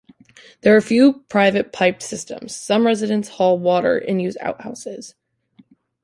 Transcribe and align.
There 0.61 0.73
are 0.73 0.77
a 0.77 0.81
few 0.81 1.19
private 1.29 1.71
piped 1.71 2.01
systems; 2.01 2.55
some 2.55 2.87
residents 2.87 3.29
haul 3.29 3.59
water 3.59 3.99
and 3.99 4.19
use 4.19 4.35
outhouses. 4.41 5.13